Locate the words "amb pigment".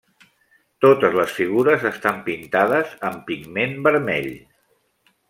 3.11-3.77